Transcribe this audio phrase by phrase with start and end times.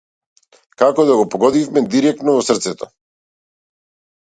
[0.81, 2.91] Како да го погодивме директно во срцето.